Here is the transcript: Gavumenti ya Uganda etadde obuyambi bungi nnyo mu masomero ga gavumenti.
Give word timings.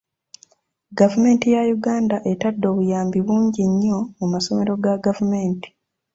Gavumenti 0.99 1.45
ya 1.55 1.61
Uganda 1.77 2.17
etadde 2.31 2.65
obuyambi 2.71 3.19
bungi 3.27 3.61
nnyo 3.71 3.97
mu 4.17 4.25
masomero 4.33 4.71
ga 4.83 4.93
gavumenti. 5.05 5.69